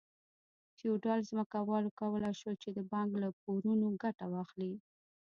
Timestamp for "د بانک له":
2.73-3.29